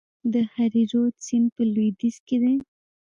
[0.33, 2.55] د هریرود سیند په لویدیځ کې دی